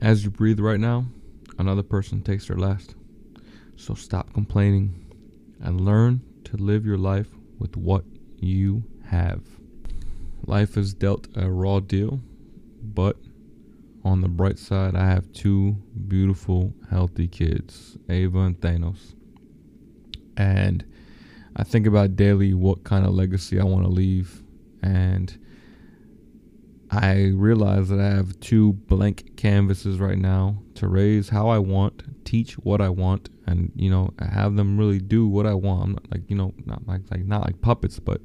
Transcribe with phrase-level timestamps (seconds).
[0.00, 1.06] As you breathe right now,
[1.58, 2.94] another person takes their last.
[3.76, 5.06] So stop complaining
[5.60, 8.04] and learn to live your life with what
[8.38, 9.42] you have.
[10.46, 12.20] Life is dealt a raw deal,
[12.82, 13.16] but
[14.04, 19.14] on the bright side, I have two beautiful, healthy kids, Ava and Thanos.
[20.36, 20.84] And
[21.56, 24.42] I think about daily what kind of legacy I want to leave.
[24.82, 25.36] And
[26.96, 32.24] I realize that I have two blank canvases right now to raise how I want,
[32.24, 35.82] teach what I want, and you know have them really do what I want.
[35.82, 38.22] I'm not like you know not like like not like puppets, but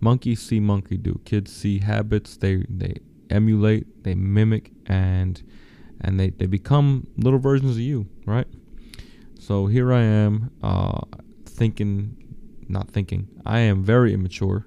[0.00, 1.20] monkey see monkey do.
[1.24, 2.98] Kids see habits, they they
[3.28, 5.42] emulate, they mimic, and
[6.00, 8.46] and they they become little versions of you, right?
[9.40, 11.00] So here I am, uh,
[11.44, 12.16] thinking,
[12.68, 13.26] not thinking.
[13.44, 14.64] I am very immature.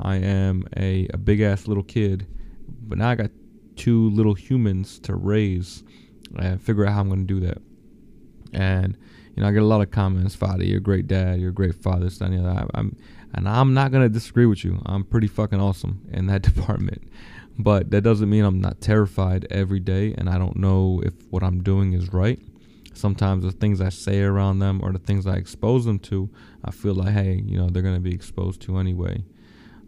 [0.00, 2.26] I am a, a big ass little kid
[2.86, 3.30] but now I got
[3.76, 5.84] two little humans to raise
[6.38, 7.58] and figure out how I'm going to do that.
[8.52, 8.96] And
[9.36, 11.54] you know, I get a lot of comments, Father, you're a great dad, you're a
[11.54, 12.34] great father, son.
[12.34, 12.96] Know, I, am
[13.34, 14.80] and I'm not gonna disagree with you.
[14.86, 17.02] I'm pretty fucking awesome in that department.
[17.58, 21.42] But that doesn't mean I'm not terrified every day, and I don't know if what
[21.42, 22.38] I'm doing is right.
[22.94, 26.30] Sometimes the things I say around them or the things I expose them to,
[26.64, 29.22] I feel like, hey, you know, they're gonna be exposed to anyway.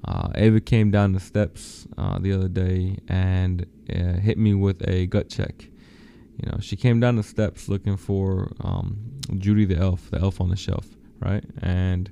[0.08, 4.82] Uh, Ava came down the steps uh, the other day and uh, hit me with
[4.88, 5.68] a gut check.
[6.42, 8.96] You know, she came down the steps looking for um,
[9.36, 10.86] Judy the elf, the elf on the shelf,
[11.20, 11.44] right?
[11.60, 12.10] And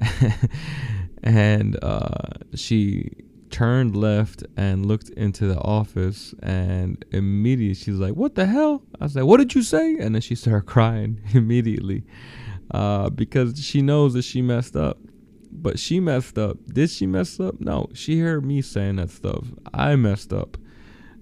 [1.22, 2.08] and uh,
[2.54, 3.10] she
[3.48, 9.04] turned left and looked into the office, and immediately she's like, "What the hell?" I
[9.04, 12.04] was like, "What did you say?" And then she started crying immediately
[12.72, 14.98] uh, because she knows that she messed up
[15.54, 16.58] but she messed up.
[16.66, 17.60] Did she mess up?
[17.60, 19.46] No, she heard me saying that stuff.
[19.72, 20.56] I messed up.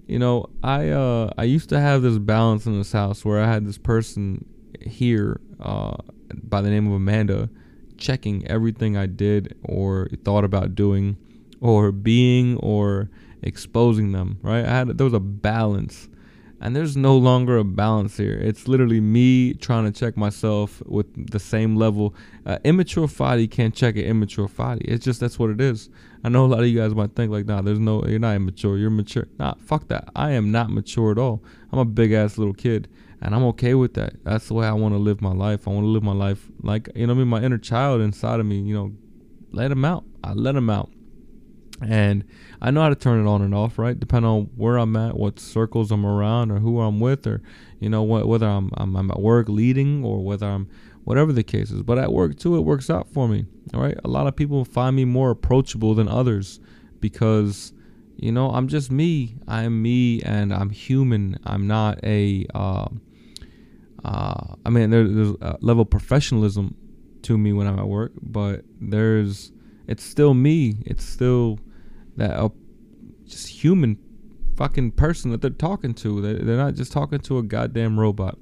[0.07, 3.47] You know, I uh I used to have this balance in this house where I
[3.51, 4.45] had this person
[4.81, 5.95] here uh
[6.43, 7.49] by the name of Amanda
[7.97, 11.17] checking everything I did or thought about doing
[11.61, 13.09] or being or
[13.41, 14.65] exposing them, right?
[14.65, 16.09] I had there was a balance
[16.63, 18.39] and there's no longer a balance here.
[18.39, 22.15] It's literally me trying to check myself with the same level.
[22.45, 24.83] Uh, immature Fadi can't check an immature Fadi.
[24.85, 25.89] It's just that's what it is.
[26.23, 28.37] I know a lot of you guys might think like, nah, there's no, you're not
[28.37, 28.77] immature.
[28.77, 29.27] You're mature.
[29.37, 30.07] Nah, fuck that.
[30.15, 31.43] I am not mature at all.
[31.73, 32.87] I'm a big ass little kid,
[33.21, 34.23] and I'm okay with that.
[34.23, 35.67] That's the way I want to live my life.
[35.67, 38.39] I want to live my life like you know, I mean, my inner child inside
[38.39, 38.61] of me.
[38.61, 38.93] You know,
[39.51, 40.05] let him out.
[40.23, 40.89] I let him out
[41.87, 42.23] and
[42.61, 43.99] I know how to turn it on and off, right?
[43.99, 47.41] Depending on where I'm at, what circles I'm around, or who I'm with, or
[47.79, 50.69] you know what, whether I'm, I'm, I'm at work leading or whether I'm
[51.03, 51.81] whatever the case is.
[51.83, 53.45] But at work too, it works out for me.
[53.73, 56.59] All right, a lot of people find me more approachable than others
[56.99, 57.73] because
[58.17, 59.35] you know I'm just me.
[59.47, 61.39] I'm me, and I'm human.
[61.45, 62.45] I'm not a.
[62.53, 62.87] Uh,
[64.05, 66.75] uh, I mean, there, there's a level of professionalism
[67.23, 69.51] to me when I'm at work, but there's
[69.87, 70.77] it's still me.
[70.85, 71.59] It's still
[72.17, 72.49] that uh,
[73.25, 73.97] just human
[74.55, 76.21] fucking person that they're talking to.
[76.21, 78.37] They, they're not just talking to a goddamn robot.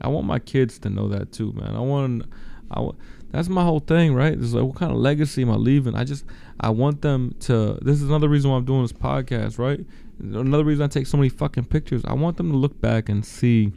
[0.00, 1.74] I want my kids to know that too, man.
[1.74, 2.24] I want,
[2.70, 2.98] I want.
[3.30, 4.32] That's my whole thing, right?
[4.32, 5.96] It's like, what kind of legacy am I leaving?
[5.96, 6.24] I just,
[6.60, 7.78] I want them to.
[7.82, 9.84] This is another reason why I'm doing this podcast, right?
[10.20, 12.02] Another reason I take so many fucking pictures.
[12.04, 13.72] I want them to look back and see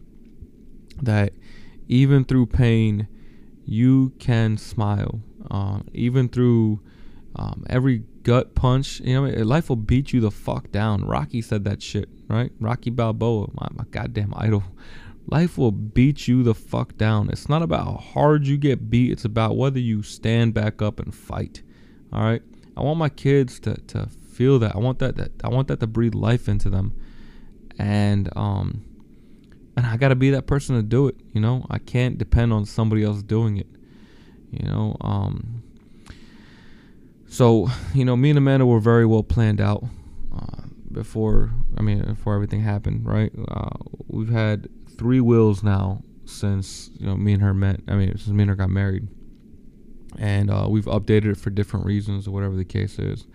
[1.01, 1.33] that
[1.87, 3.07] even through pain,
[3.65, 5.21] you can smile.
[5.49, 6.79] Uh, even through
[7.37, 11.05] um, every gut punch, you know, life will beat you the fuck down.
[11.05, 12.51] Rocky said that shit, right?
[12.59, 14.63] Rocky Balboa, my, my goddamn idol.
[15.27, 17.29] Life will beat you the fuck down.
[17.29, 20.99] It's not about how hard you get beat, it's about whether you stand back up
[20.99, 21.63] and fight.
[22.11, 22.41] All right?
[22.75, 24.75] I want my kids to, to feel that.
[24.75, 26.93] I want that, that I want that to breathe life into them.
[27.79, 28.83] And um
[29.77, 31.65] and I got to be that person to do it, you know?
[31.69, 33.67] I can't depend on somebody else doing it.
[34.51, 35.63] You know, um
[37.27, 39.83] so, you know, me and Amanda were very well planned out
[40.35, 43.31] uh, before, I mean, before everything happened, right?
[43.47, 43.77] Uh,
[44.07, 47.81] we've had three wills now since, you know, me and her met.
[47.87, 49.07] I mean, since me and her got married.
[50.17, 53.27] And uh, we've updated it for different reasons or whatever the case is.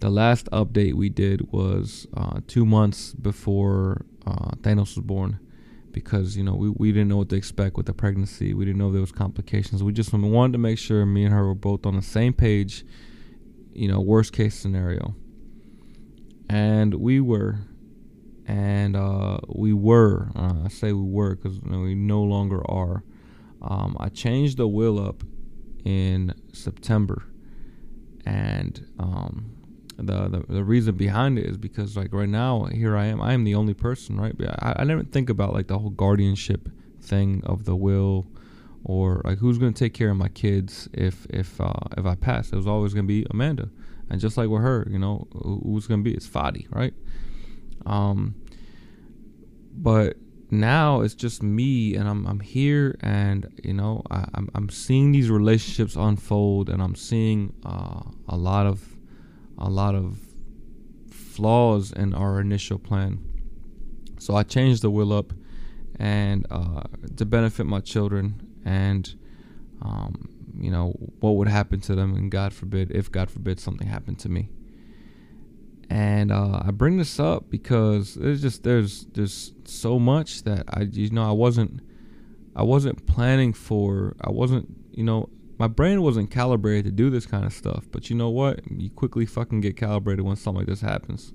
[0.00, 5.40] The last update we did was uh, two months before uh, Thanos was born
[5.92, 8.54] because you know we, we didn't know what to expect with the pregnancy.
[8.54, 9.82] We didn't know there was complications.
[9.82, 12.84] We just wanted to make sure me and her were both on the same page
[13.80, 15.14] you know, worst case scenario.
[16.50, 17.60] And we were,
[18.46, 20.30] and uh, we were.
[20.36, 23.04] Uh, I say we were because you know, we no longer are.
[23.62, 25.22] Um, I changed the will up
[25.82, 27.24] in September,
[28.26, 29.50] and um,
[29.96, 33.32] the, the the reason behind it is because like right now here I am I
[33.32, 36.68] am the only person right I, I never think about like the whole guardianship
[37.00, 38.26] thing of the will
[38.84, 42.52] or like who's gonna take care of my kids if if uh, if I pass?
[42.52, 43.68] It was always gonna be Amanda.
[44.08, 46.12] And just like with her you know who's gonna be?
[46.12, 46.94] It's Fadi right?
[47.86, 48.34] Um
[49.72, 50.16] but
[50.50, 55.12] now it's just me and I'm I'm here and you know I, I'm I'm seeing
[55.12, 58.96] these relationships unfold and I'm seeing uh, a lot of
[59.58, 60.18] a lot of
[61.10, 63.24] flaws in our initial plan.
[64.18, 65.32] So I changed the will up
[65.96, 66.82] and uh,
[67.16, 69.14] to benefit my children and
[69.82, 70.28] um,
[70.58, 70.90] you know
[71.20, 74.48] what would happen to them and God forbid if God forbid something happened to me.
[75.88, 80.82] And uh, I bring this up because there's just there's there's so much that I
[80.82, 81.80] you know I wasn't
[82.54, 85.30] I wasn't planning for I wasn't you know
[85.60, 87.84] my brain wasn't calibrated to do this kind of stuff.
[87.92, 88.60] But you know what?
[88.70, 91.34] You quickly fucking get calibrated when something like this happens.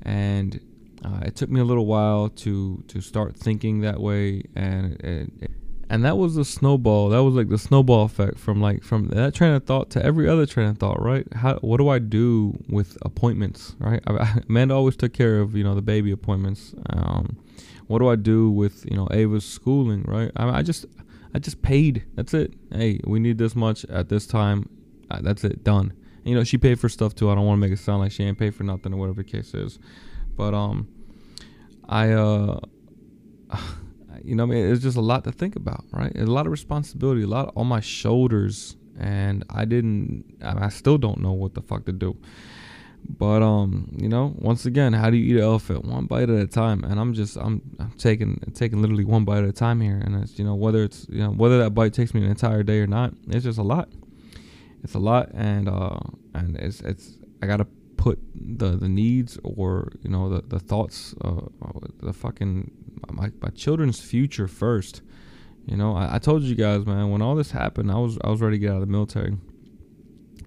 [0.00, 0.58] And
[1.04, 5.48] uh, it took me a little while to to start thinking that way, and, and
[5.90, 7.08] and that was the snowball.
[7.10, 10.28] That was like the snowball effect from like from that train of thought to every
[10.28, 11.00] other train of thought.
[11.00, 11.26] Right?
[11.32, 13.74] How what do I do with appointments?
[13.78, 14.02] Right?
[14.06, 16.74] I, Amanda always took care of you know the baby appointments.
[16.90, 17.38] Um,
[17.86, 20.02] what do I do with you know Ava's schooling?
[20.06, 20.30] Right?
[20.36, 20.86] I, I just
[21.34, 22.04] I just paid.
[22.14, 22.54] That's it.
[22.72, 24.68] Hey, we need this much at this time.
[25.10, 25.64] Uh, that's it.
[25.64, 25.92] Done.
[26.18, 27.30] And, you know, she paid for stuff too.
[27.30, 29.22] I don't want to make it sound like she ain't paid for nothing or whatever
[29.22, 29.78] the case is.
[30.36, 30.88] But um,
[31.88, 32.60] I uh,
[34.24, 36.16] you know, I mean, it's just a lot to think about, right?
[36.16, 40.38] A lot of responsibility, a lot on my shoulders, and I didn't.
[40.42, 42.16] I, still don't know what the fuck to do.
[43.08, 45.84] But um, you know, once again, how do you eat an elephant?
[45.84, 46.84] One bite at a time.
[46.84, 50.00] And I'm just I'm I'm taking taking literally one bite at a time here.
[50.04, 52.62] And it's you know whether it's you know whether that bite takes me an entire
[52.62, 53.88] day or not, it's just a lot.
[54.82, 56.00] It's a lot, and uh,
[56.34, 57.66] and it's it's I gotta
[57.96, 61.40] put the the needs or you know the the thoughts, uh,
[62.00, 62.70] the fucking
[63.14, 65.02] my my children's future first.
[65.66, 68.30] You know, I, I told you guys, man, when all this happened, I was I
[68.30, 69.36] was ready to get out of the military,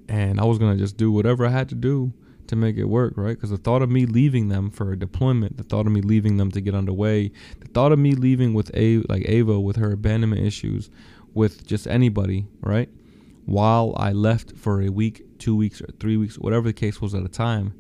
[0.09, 2.13] and I was gonna just do whatever I had to do
[2.47, 3.37] to make it work, right?
[3.37, 6.35] Because the thought of me leaving them for a deployment, the thought of me leaving
[6.37, 9.93] them to get underway, the thought of me leaving with a like Ava with her
[9.93, 10.89] abandonment issues,
[11.33, 12.89] with just anybody, right?
[13.45, 17.15] While I left for a week, two weeks, or three weeks, whatever the case was
[17.15, 17.73] at a time,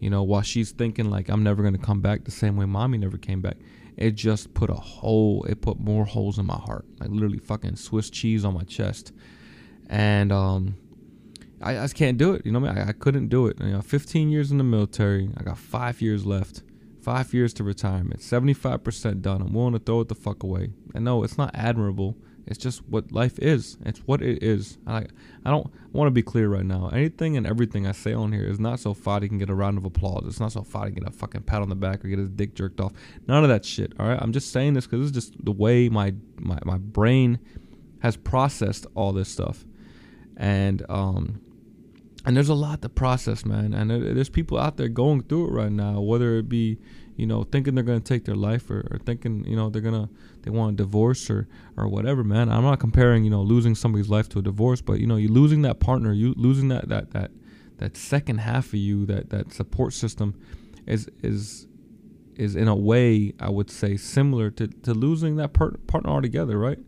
[0.00, 2.98] you know, while she's thinking like I'm never gonna come back the same way mommy
[2.98, 3.56] never came back,
[3.96, 5.44] it just put a hole.
[5.48, 9.12] It put more holes in my heart, like literally fucking Swiss cheese on my chest,
[9.88, 10.76] and um
[11.64, 12.44] I, I just can't do it.
[12.44, 13.56] You know, I, I couldn't do it.
[13.60, 15.30] You know, 15 years in the military.
[15.36, 16.62] I got five years left.
[17.00, 18.20] Five years to retirement.
[18.20, 19.42] 75% done.
[19.42, 20.70] I'm willing to throw it the fuck away.
[20.94, 22.16] And no, it's not admirable.
[22.46, 23.78] It's just what life is.
[23.84, 24.78] It's what it is.
[24.86, 25.06] I
[25.44, 26.88] I don't want to be clear right now.
[26.88, 29.78] Anything and everything I say on here is not so Fadi can get a round
[29.78, 30.24] of applause.
[30.26, 32.30] It's not so Fadi can get a fucking pat on the back or get his
[32.30, 32.92] dick jerked off.
[33.26, 33.92] None of that shit.
[33.98, 34.18] All right.
[34.20, 37.38] I'm just saying this because it's just the way my my my brain
[38.00, 39.64] has processed all this stuff,
[40.36, 41.40] and um
[42.24, 43.74] and there's a lot to process, man.
[43.74, 46.78] And there's people out there going through it right now, whether it be,
[47.16, 50.08] you know, thinking they're gonna take their life or, or thinking, you know, they're gonna
[50.42, 52.48] they want a divorce or or whatever, man.
[52.50, 55.28] I'm not comparing, you know, losing somebody's life to a divorce, but you know, you
[55.28, 57.30] losing that partner, you losing that that that
[57.78, 60.34] that second half of you, that that support system,
[60.86, 61.66] is is
[62.36, 66.58] is in a way I would say similar to to losing that per- partner altogether,
[66.58, 66.78] right?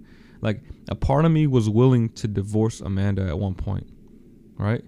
[0.40, 3.88] Like a part of me was willing to divorce Amanda at one point,
[4.58, 4.84] right?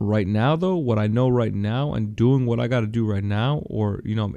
[0.00, 3.06] Right now though what i know right now and doing what i got to do
[3.06, 4.34] right now or you know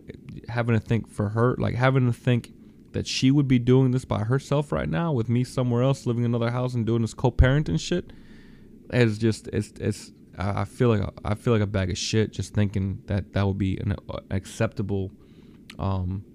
[0.50, 2.52] having to think for her like having to think
[2.92, 6.26] that she would be doing this by herself right now with me somewhere else living
[6.26, 8.12] in another house and doing this co-parenting shit
[8.92, 12.54] is just it's it's i feel like i feel like a bag of shit just
[12.54, 13.96] thinking that that would be an
[14.32, 15.12] acceptable
[15.80, 16.26] um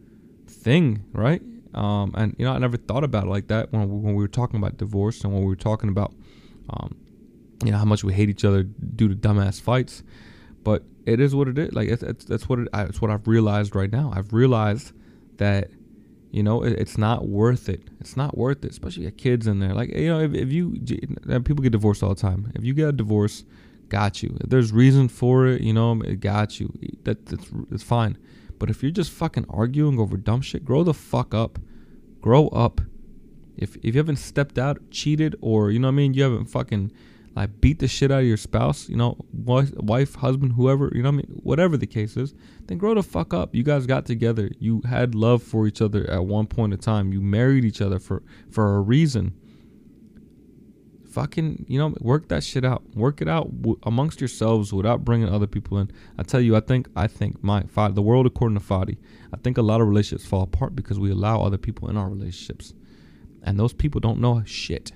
[0.46, 1.42] thing right?
[1.74, 4.26] Um and you know i never thought about it like that when, when we were
[4.26, 6.14] talking about divorce and when we were talking about
[6.70, 6.96] um
[7.64, 10.02] you know how much we hate each other due to dumbass fights.
[10.62, 11.72] But it is what it is.
[11.72, 14.12] Like it's, it's that's what it, it's what i've realized right now.
[14.14, 14.92] I've realized
[15.38, 15.70] that
[16.30, 17.82] you know it, it's not worth it.
[18.00, 19.74] It's not worth it especially your kids in there.
[19.74, 20.72] Like you know if, if you
[21.44, 22.52] people get divorced all the time.
[22.54, 23.44] If you get a divorce
[23.88, 24.36] got you.
[24.40, 26.72] If there's reason for it you know it got you.
[27.04, 28.18] That that's, that's fine.
[28.58, 31.58] But if you're just fucking arguing over dumb shit grow the fuck up.
[32.20, 32.80] Grow up.
[33.56, 36.46] If if you haven't stepped out cheated or you know what i mean you haven't
[36.46, 36.92] fucking
[37.36, 41.08] like beat the shit out of your spouse, you know, wife, husband, whoever, you know,
[41.08, 42.34] I mean, whatever the case is,
[42.66, 43.54] then grow the fuck up.
[43.54, 44.50] You guys got together.
[44.58, 47.12] You had love for each other at one point in time.
[47.12, 49.34] You married each other for for a reason.
[51.08, 55.28] fucking you know work that shit out work it out w- amongst yourselves without bringing
[55.28, 58.64] other people in i tell you i think i think my the world according to
[58.64, 58.96] fadi
[59.32, 62.08] i think a lot of relationships fall apart because we allow other people in our
[62.10, 62.74] relationships
[63.42, 64.92] and those people don't know shit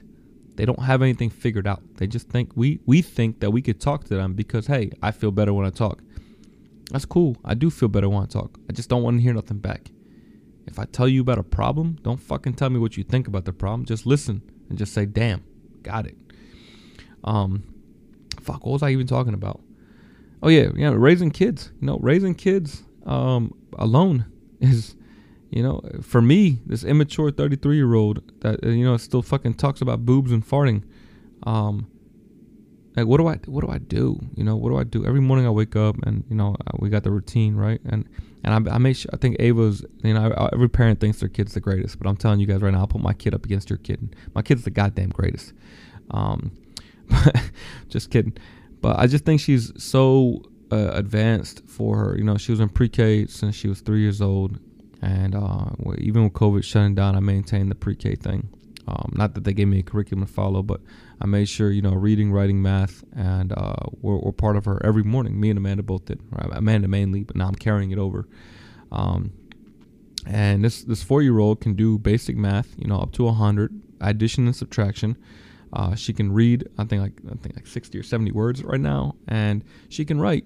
[0.56, 3.80] they don't have anything figured out they just think we we think that we could
[3.80, 6.02] talk to them because hey i feel better when i talk
[6.90, 9.32] that's cool i do feel better when i talk i just don't want to hear
[9.32, 9.90] nothing back
[10.66, 13.44] if i tell you about a problem don't fucking tell me what you think about
[13.44, 15.42] the problem just listen and just say damn
[15.82, 16.16] got it.
[17.25, 17.64] Um,
[18.40, 19.61] fuck, what was I even talking about?
[20.42, 21.71] Oh yeah, yeah, raising kids.
[21.80, 24.26] You know, raising kids um alone
[24.61, 24.94] is,
[25.52, 29.54] you know, for me, this immature 33 year old that uh, you know still fucking
[29.54, 30.82] talks about boobs and farting.
[31.44, 31.88] Um,
[32.97, 34.18] like what do I what do I do?
[34.35, 35.04] You know, what do I do?
[35.04, 38.09] Every morning I wake up and you know we got the routine right and
[38.44, 41.28] and I, I make sure I think Ava's you know I, every parent thinks their
[41.28, 43.44] kid's the greatest, but I'm telling you guys right now I'll put my kid up
[43.44, 44.16] against your kid.
[44.35, 45.52] My kid's the goddamn greatest.
[46.11, 46.52] Um,
[47.88, 48.37] just kidding.
[48.80, 50.42] But I just think she's so
[50.73, 52.18] uh, advanced for her.
[52.18, 54.59] You know, she was in pre-K since she was three years old,
[55.02, 58.49] and uh, even with COVID shutting down, I maintained the pre-K thing.
[58.87, 60.80] Um, not that they gave me a curriculum to follow, but
[61.21, 65.02] I made sure you know reading, writing, math, and uh, were, part of her every
[65.02, 65.38] morning.
[65.38, 66.21] Me and Amanda both did.
[66.30, 66.49] Right?
[66.52, 68.28] Amanda mainly, but now I'm carrying it over.
[68.90, 69.32] Um,
[70.26, 73.73] and this this four year old can do basic math, you know, up to hundred,
[74.00, 75.16] addition and subtraction.
[75.73, 78.80] Uh, she can read, I think like I think like 60 or 70 words right
[78.80, 80.44] now, and she can write.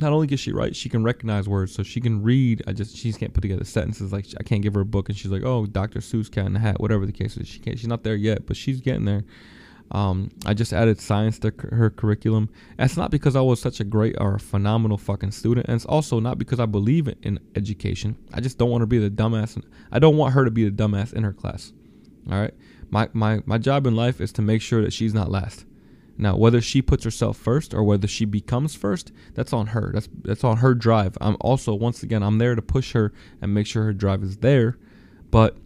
[0.00, 2.62] Not only can she write, she can recognize words, so she can read.
[2.66, 4.12] I just she can't put together sentences.
[4.12, 6.00] Like I can't give her a book, and she's like, "Oh, Dr.
[6.00, 7.46] Seuss, Cat in the Hat," whatever the case is.
[7.46, 7.78] She can't.
[7.78, 9.24] She's not there yet, but she's getting there.
[9.90, 12.48] Um, I just added science to her curriculum.
[12.76, 15.84] That's not because I was such a great or a phenomenal fucking student, and it's
[15.84, 18.16] also not because I believe in education.
[18.32, 19.62] I just don't want to be the dumbass.
[19.92, 21.72] I don't want her to be the dumbass in her class.
[22.30, 22.54] All right
[22.94, 25.66] my, my, my job in life is to make sure that she's not last.
[26.16, 29.90] Now, whether she puts herself first or whether she becomes first, that's on her.
[29.92, 31.18] That's that's on her drive.
[31.20, 34.36] I'm also once again I'm there to push her and make sure her drive is
[34.38, 34.78] there,
[35.30, 35.56] but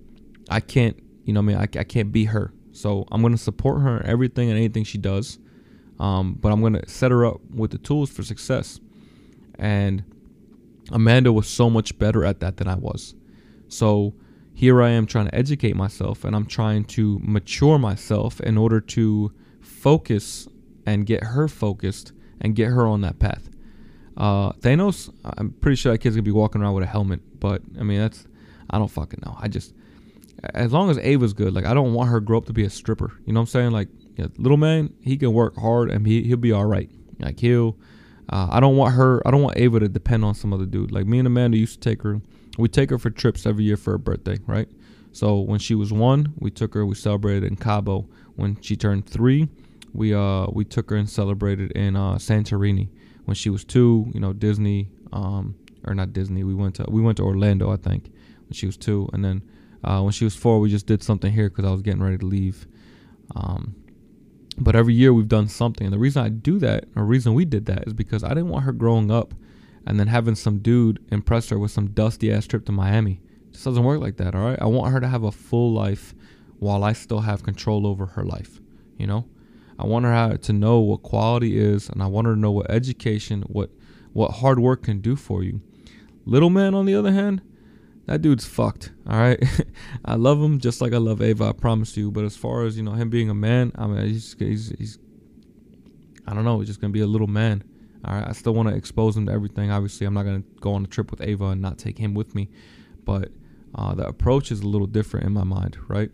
[0.49, 2.52] I can't, you know, I mean, I, I can't be her.
[2.73, 5.38] So I'm gonna support her in everything and anything she does,
[5.99, 8.81] um, but I'm gonna set her up with the tools for success.
[9.59, 10.05] And
[10.90, 13.14] Amanda was so much better at that than I was.
[13.69, 14.14] So
[14.55, 18.81] here I am trying to educate myself and I'm trying to mature myself in order
[18.81, 19.33] to
[19.69, 20.49] focus
[20.87, 23.49] and get her focused and get her on that path.
[24.17, 27.63] Uh, Thanos, I'm pretty sure that kid's gonna be walking around with a helmet, but
[27.79, 28.27] I mean that's
[28.71, 29.37] I don't fucking know.
[29.39, 29.75] I just
[30.55, 32.71] as long as Ava's good, like I don't want her grow up to be a
[32.71, 33.13] stripper.
[33.27, 33.71] You know what I'm saying?
[33.71, 36.91] Like yeah, little man, he can work hard and he he'll be all right.
[37.19, 37.77] Like he'll.
[38.31, 39.27] Uh, I don't want her.
[39.27, 40.93] I don't want Ava to depend on some other dude.
[40.93, 42.21] Like me and Amanda used to take her
[42.59, 44.69] we take her for trips every year for her birthday, right?
[45.12, 46.85] So when she was one, we took her.
[46.87, 48.09] We celebrated in Cabo.
[48.37, 49.49] When she turned three,
[49.93, 52.88] we uh we took her and celebrated in uh, Santorini.
[53.25, 56.45] When she was two, you know Disney um or not Disney.
[56.45, 58.11] We went to we went to Orlando, I think,
[58.47, 59.43] when she was two, and then
[59.85, 62.19] uh, when she was four, we just did something here because I was getting ready
[62.19, 62.67] to leave.
[63.35, 63.75] Um,
[64.57, 67.45] but every year we've done something, and the reason I do that, or reason we
[67.45, 69.35] did that, is because I didn't want her growing up
[69.87, 73.21] and then having some dude impress her with some dusty ass trip to Miami.
[73.65, 74.59] Doesn't work like that, all right?
[74.61, 76.15] I want her to have a full life
[76.59, 78.61] while I still have control over her life,
[78.97, 79.27] you know?
[79.79, 82.71] I want her to know what quality is and I want her to know what
[82.71, 83.71] education, what
[84.12, 85.61] what hard work can do for you.
[86.25, 87.41] Little man on the other hand,
[88.07, 88.91] that dude's fucked.
[89.09, 89.43] All right,
[90.05, 91.45] I love him just like I love Ava.
[91.45, 92.11] I promise you.
[92.11, 94.99] But as far as you know, him being a man, I mean, he's he's, he's
[96.27, 96.59] I don't know.
[96.59, 97.62] He's just gonna be a little man.
[98.05, 99.71] All right, I still want to expose him to everything.
[99.71, 102.35] Obviously, I'm not gonna go on a trip with Ava and not take him with
[102.35, 102.49] me,
[103.05, 103.31] but
[103.75, 106.11] uh, the approach is a little different in my mind, right?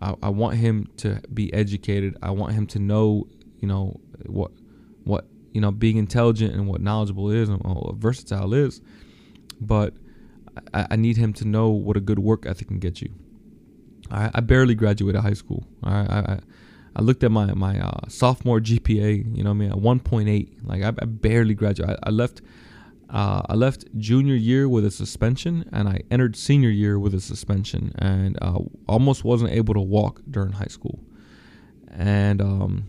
[0.00, 2.16] I, I want him to be educated.
[2.22, 3.26] I want him to know,
[3.58, 4.52] you know, what
[5.04, 8.82] what you know, being intelligent and what knowledgeable is and what versatile is.
[9.60, 9.94] But
[10.74, 13.10] I, I need him to know what a good work ethic can get you.
[14.10, 15.64] I, I barely graduated high school.
[15.82, 16.40] Right, I,
[16.96, 19.36] I looked at my my uh, sophomore GPA.
[19.36, 20.48] You know, I mean, at 1.8.
[20.64, 21.96] Like I, I barely graduated.
[22.02, 22.42] I, I left.
[23.10, 27.20] Uh, I left junior year with a suspension, and I entered senior year with a
[27.20, 30.98] suspension, and uh, almost wasn't able to walk during high school.
[31.90, 32.84] And um,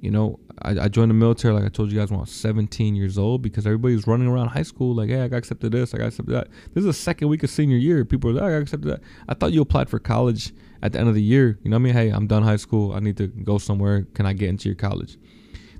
[0.00, 2.30] you know, I, I, joined the military like I told you guys when I was
[2.30, 5.94] 17 years old because everybody's running around high school like, hey, I got accepted this,
[5.94, 6.48] I got accepted that.
[6.74, 8.04] This is the second week of senior year.
[8.04, 9.00] People are like, I got accepted that.
[9.28, 11.58] I thought you applied for college at the end of the year.
[11.62, 11.94] You know what I mean?
[11.94, 12.92] Hey, I'm done high school.
[12.92, 14.06] I need to go somewhere.
[14.14, 15.18] Can I get into your college?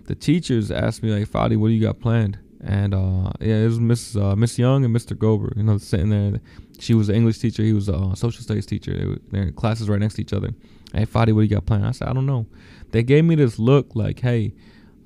[0.04, 2.38] The teachers asked me like, Fadi, what do you got planned?
[2.64, 5.16] And uh, yeah, it was Miss uh, Miss Young and Mr.
[5.16, 5.56] Gober.
[5.56, 6.40] You know, sitting there.
[6.80, 7.62] She was an English teacher.
[7.62, 8.96] He was a social studies teacher.
[8.96, 10.50] They were, their classes right next to each other.
[10.92, 11.86] Hey, Fadi, what do you got planned?
[11.86, 12.46] I said, I don't know.
[12.92, 14.54] They gave me this look like, hey,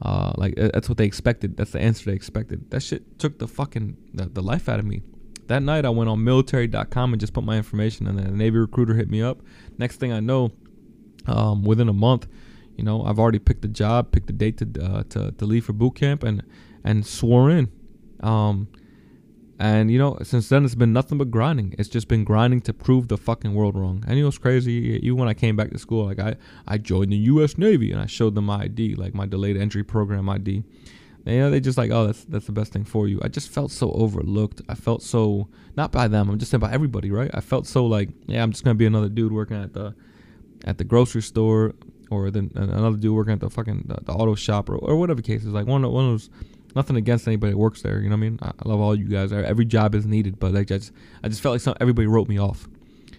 [0.03, 1.57] uh, like that's what they expected.
[1.57, 2.71] That's the answer they expected.
[2.71, 5.03] That shit took the fucking the, the life out of me.
[5.49, 8.59] That night, I went on military.com and just put my information, and then a Navy
[8.59, 9.41] recruiter hit me up.
[9.77, 10.53] Next thing I know,
[11.27, 12.27] um, within a month,
[12.77, 15.65] you know, I've already picked the job, picked the date to uh, to, to leave
[15.65, 16.43] for boot camp, and
[16.85, 17.71] and swore in.
[18.21, 18.69] Um,
[19.59, 21.75] and you know, since then it's been nothing but grinding.
[21.79, 24.03] It's just been grinding to prove the fucking world wrong.
[24.07, 24.99] And you know what's crazy?
[25.03, 26.35] Even when I came back to school, like I,
[26.67, 27.57] I joined the U.S.
[27.57, 30.65] Navy and I showed them my ID, like my delayed entry program ID.
[31.25, 33.21] And, you know, they just like, oh, that's that's the best thing for you.
[33.23, 34.63] I just felt so overlooked.
[34.69, 36.29] I felt so not by them.
[36.29, 37.31] I'm just saying by everybody, right?
[37.33, 39.95] I felt so like, yeah, I'm just gonna be another dude working at the
[40.65, 41.75] at the grocery store,
[42.11, 45.23] or then another dude working at the fucking the, the auto shop, or, or whatever
[45.23, 45.53] case is.
[45.53, 46.31] Like one of one of those
[46.75, 48.01] nothing against anybody that works there.
[48.01, 48.39] You know what I mean?
[48.43, 49.33] I, love all you guys.
[49.33, 52.29] Every job is needed, but like I just I just felt like some, everybody wrote
[52.29, 52.69] me off.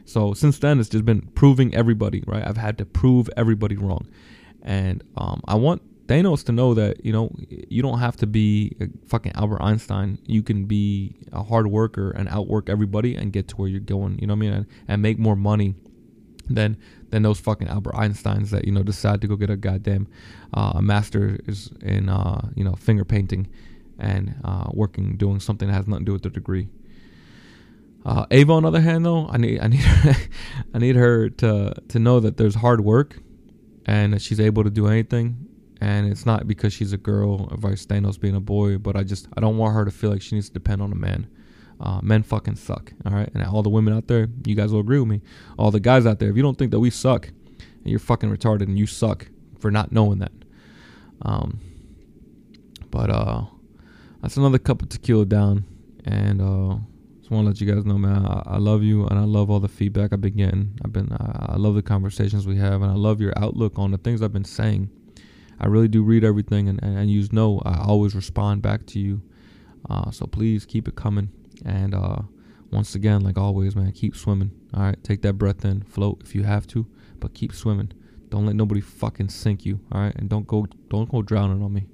[0.05, 2.45] So since then, it's just been proving everybody right.
[2.45, 4.07] I've had to prove everybody wrong,
[4.62, 8.75] and um, I want Thanos to know that you know you don't have to be
[9.07, 10.19] fucking Albert Einstein.
[10.25, 14.19] You can be a hard worker and outwork everybody and get to where you're going.
[14.19, 14.53] You know what I mean?
[14.53, 15.75] And, and make more money
[16.50, 16.77] than
[17.13, 20.08] than those fucking Albert Einsteins that you know decide to go get a goddamn
[20.55, 23.48] uh, master is in uh, you know finger painting
[24.00, 26.67] and uh, working doing something that has nothing to do with their degree.
[28.03, 30.15] Uh, Ava, on the other hand, though, I need I need her,
[30.74, 33.20] I need her to to know that there's hard work
[33.86, 35.38] and that she's able to do anything.
[35.79, 39.03] And it's not because she's a girl, or vice Thanos being a boy, but I
[39.03, 41.27] just I don't want her to feel like she needs to depend on a man.
[41.83, 42.93] Uh, men fucking suck.
[43.05, 43.29] All right.
[43.33, 45.21] And all the women out there, you guys will agree with me.
[45.59, 47.29] All the guys out there, if you don't think that we suck,
[47.83, 49.27] you're fucking retarded and you suck
[49.59, 50.31] for not knowing that.
[51.24, 51.59] Um,
[52.89, 53.43] but uh,
[54.22, 55.65] that's another cup of tequila down.
[56.05, 56.77] And uh,
[57.19, 59.50] just want to let you guys know, man, I, I, love you and I love
[59.50, 60.79] all the feedback I've been getting.
[60.85, 63.91] I've been, I, I love the conversations we have and I love your outlook on
[63.91, 64.89] the things I've been saying.
[65.59, 69.00] I really do read everything and, and, and you know I always respond back to
[69.00, 69.22] you.
[69.89, 71.29] Uh, so please keep it coming.
[71.65, 72.21] And uh,
[72.71, 74.51] once again, like always, man, keep swimming.
[74.73, 76.85] All right, take that breath in, float if you have to,
[77.19, 77.91] but keep swimming.
[78.29, 79.79] Don't let nobody fucking sink you.
[79.91, 81.87] All right, and don't go don't go drowning on me.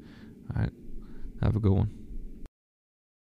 [0.56, 0.72] All right,
[1.42, 1.99] have a good one.